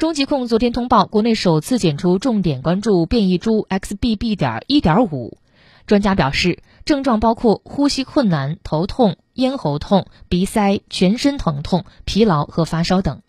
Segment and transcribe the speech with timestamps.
[0.00, 5.36] 中疾控昨天通报国内首次检出重点关注变异株 xbb 点一点五。
[5.86, 13.20] 专家表示症状包括呼吸困难头痛咽喉痛鼻塞全身疼痛疲劳和发烧等。